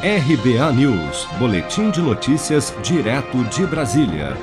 RBA 0.00 0.72
News, 0.74 1.26
Boletim 1.40 1.90
de 1.90 2.00
Notícias, 2.00 2.72
direto 2.84 3.42
de 3.46 3.66
Brasília. 3.66 4.36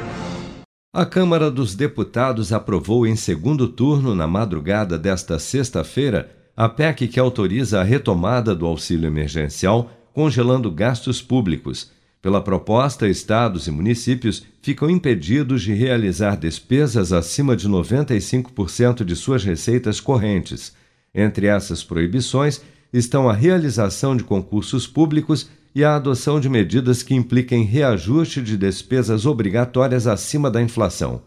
A 0.94 1.06
Câmara 1.06 1.50
dos 1.50 1.74
Deputados 1.74 2.52
aprovou 2.52 3.08
em 3.08 3.16
segundo 3.16 3.70
turno, 3.70 4.14
na 4.14 4.28
madrugada 4.28 5.00
desta 5.00 5.40
sexta-feira, 5.40 6.30
a 6.58 6.68
PEC 6.68 7.08
que 7.08 7.22
autoriza 7.22 7.80
a 7.80 7.86
retomada 7.86 8.54
do 8.54 8.66
auxílio 8.66 9.08
emergencial, 9.08 9.90
congelando 10.12 10.70
gastos 10.70 11.22
públicos. 11.22 11.90
Pela 12.22 12.42
proposta, 12.42 13.08
estados 13.08 13.66
e 13.66 13.72
municípios 13.72 14.46
ficam 14.62 14.90
impedidos 14.90 15.62
de 15.62 15.74
realizar 15.74 16.36
despesas 16.36 17.14
acima 17.14 17.56
de 17.56 17.70
95% 17.70 19.06
de 19.06 19.16
suas 19.16 19.46
receitas 19.46 20.02
correntes. 20.02 20.76
Entre 21.14 21.48
essas 21.48 21.82
proibições 21.82 22.62
estão 22.98 23.30
a 23.30 23.34
realização 23.34 24.16
de 24.16 24.24
concursos 24.24 24.88
públicos 24.88 25.50
e 25.74 25.84
a 25.84 25.96
adoção 25.96 26.40
de 26.40 26.48
medidas 26.48 27.04
que 27.04 27.14
impliquem 27.14 27.64
reajuste 27.64 28.42
de 28.42 28.56
despesas 28.56 29.26
obrigatórias 29.26 30.08
acima 30.08 30.50
da 30.50 30.62
inflação. 30.62 31.22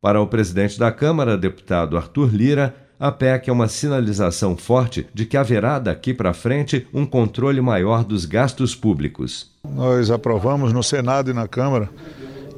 Para 0.00 0.20
o 0.20 0.26
presidente 0.26 0.78
da 0.78 0.90
Câmara, 0.90 1.36
deputado 1.36 1.98
Arthur 1.98 2.34
Lira, 2.34 2.74
a 2.98 3.12
PEC 3.12 3.50
é 3.50 3.52
uma 3.52 3.68
sinalização 3.68 4.56
forte 4.56 5.06
de 5.12 5.26
que 5.26 5.36
haverá 5.36 5.78
daqui 5.78 6.14
para 6.14 6.32
frente 6.32 6.86
um 6.92 7.04
controle 7.04 7.60
maior 7.60 8.02
dos 8.02 8.24
gastos 8.24 8.74
públicos. 8.74 9.50
Nós 9.62 10.10
aprovamos 10.10 10.72
no 10.72 10.82
Senado 10.82 11.30
e 11.30 11.34
na 11.34 11.46
Câmara 11.46 11.90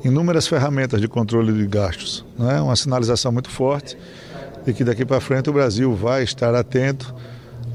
inúmeras 0.04 0.46
ferramentas 0.46 1.00
de 1.00 1.08
controle 1.08 1.52
de 1.52 1.66
gastos. 1.66 2.24
É 2.38 2.60
uma 2.60 2.76
sinalização 2.76 3.32
muito 3.32 3.50
forte 3.50 3.96
de 4.64 4.72
que 4.72 4.84
daqui 4.84 5.04
para 5.04 5.20
frente 5.20 5.50
o 5.50 5.52
Brasil 5.52 5.92
vai 5.94 6.22
estar 6.22 6.54
atento 6.54 7.12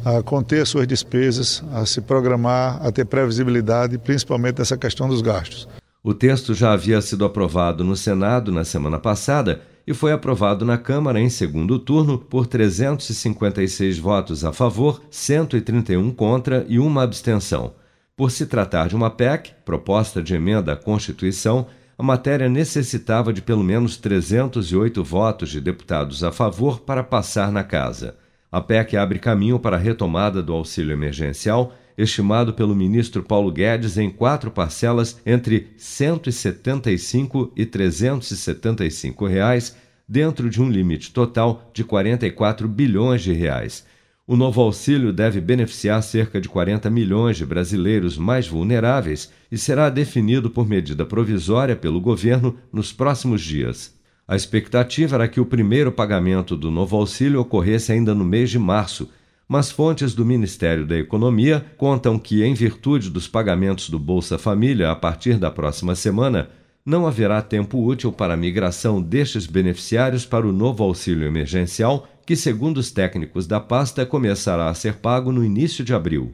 a 0.07 0.23
conter 0.23 0.65
suas 0.65 0.87
despesas, 0.87 1.61
a 1.73 1.85
se 1.85 1.99
programar, 1.99 2.79
a 2.81 2.91
ter 2.91 3.05
previsibilidade, 3.05 3.97
principalmente 3.97 4.55
dessa 4.55 4.77
questão 4.77 5.09
dos 5.09 5.21
gastos. 5.21 5.67
O 6.01 6.13
texto 6.13 6.53
já 6.53 6.71
havia 6.71 7.01
sido 7.01 7.25
aprovado 7.25 7.83
no 7.83 7.97
Senado 7.97 8.49
na 8.49 8.63
semana 8.63 8.97
passada 8.97 9.61
e 9.85 9.93
foi 9.93 10.13
aprovado 10.13 10.63
na 10.63 10.77
Câmara 10.77 11.19
em 11.19 11.29
segundo 11.29 11.77
turno 11.77 12.17
por 12.17 12.47
356 12.47 13.97
votos 13.97 14.45
a 14.45 14.53
favor, 14.53 15.01
131 15.11 16.11
contra 16.11 16.65
e 16.69 16.79
uma 16.79 17.03
abstenção. 17.03 17.73
Por 18.15 18.31
se 18.31 18.45
tratar 18.45 18.87
de 18.87 18.95
uma 18.95 19.09
PEC, 19.09 19.51
proposta 19.65 20.23
de 20.23 20.33
emenda 20.33 20.71
à 20.71 20.75
Constituição, 20.77 21.67
a 21.97 22.03
matéria 22.03 22.47
necessitava 22.47 23.33
de 23.33 23.41
pelo 23.41 23.63
menos 23.63 23.97
308 23.97 25.03
votos 25.03 25.49
de 25.49 25.59
deputados 25.59 26.23
a 26.23 26.31
favor 26.31 26.79
para 26.79 27.03
passar 27.03 27.51
na 27.51 27.63
casa. 27.63 28.15
A 28.57 28.61
PEC 28.61 28.97
abre 28.97 29.19
caminho 29.19 29.59
para 29.59 29.75
a 29.75 29.79
retomada 29.79 30.41
do 30.41 30.51
auxílio 30.51 30.91
emergencial, 30.91 31.75
estimado 31.95 32.55
pelo 32.55 32.75
ministro 32.75 33.21
Paulo 33.21 33.51
Guedes 33.51 33.99
em 33.99 34.09
quatro 34.09 34.49
parcelas 34.49 35.21
entre 35.23 35.57
R$ 35.57 35.67
175 35.77 37.53
e 37.55 37.67
375 37.67 39.27
reais, 39.27 39.77
dentro 40.09 40.49
de 40.49 40.59
um 40.59 40.67
limite 40.67 41.13
total 41.13 41.69
de 41.71 41.83
44 41.83 42.67
bilhões 42.67 43.21
de 43.21 43.31
reais. 43.31 43.85
O 44.25 44.35
novo 44.35 44.59
auxílio 44.59 45.13
deve 45.13 45.39
beneficiar 45.39 46.01
cerca 46.01 46.41
de 46.41 46.49
40 46.49 46.89
milhões 46.89 47.37
de 47.37 47.45
brasileiros 47.45 48.17
mais 48.17 48.47
vulneráveis 48.47 49.31
e 49.51 49.57
será 49.59 49.87
definido 49.87 50.49
por 50.49 50.67
medida 50.67 51.05
provisória 51.05 51.75
pelo 51.75 52.01
governo 52.01 52.57
nos 52.73 52.91
próximos 52.91 53.43
dias. 53.43 53.96
A 54.27 54.35
expectativa 54.35 55.15
era 55.15 55.27
que 55.27 55.39
o 55.39 55.45
primeiro 55.45 55.89
pagamento 55.89 56.57
do 56.57 56.69
novo 56.69 56.97
auxílio 56.97 57.39
ocorresse 57.39 57.93
ainda 57.93 58.13
no 58.13 58.25
mês 58.25 58.49
de 58.49 58.59
março, 58.59 59.09
mas 59.47 59.71
fontes 59.71 60.13
do 60.13 60.25
Ministério 60.25 60.85
da 60.85 60.97
Economia 60.97 61.65
contam 61.77 62.19
que, 62.19 62.43
em 62.43 62.53
virtude 62.53 63.09
dos 63.09 63.25
pagamentos 63.25 63.89
do 63.89 63.97
Bolsa 63.97 64.37
Família 64.37 64.91
a 64.91 64.95
partir 64.97 65.37
da 65.37 65.49
próxima 65.49 65.95
semana, 65.95 66.49
não 66.85 67.07
haverá 67.07 67.41
tempo 67.41 67.81
útil 67.81 68.11
para 68.11 68.33
a 68.33 68.37
migração 68.37 69.01
destes 69.01 69.45
beneficiários 69.45 70.25
para 70.25 70.45
o 70.45 70.51
novo 70.51 70.83
auxílio 70.83 71.25
emergencial, 71.25 72.05
que, 72.25 72.35
segundo 72.35 72.79
os 72.79 72.91
técnicos 72.91 73.47
da 73.47 73.61
pasta, 73.61 74.05
começará 74.05 74.67
a 74.67 74.73
ser 74.73 74.95
pago 74.95 75.31
no 75.31 75.43
início 75.43 75.85
de 75.85 75.93
abril. 75.93 76.33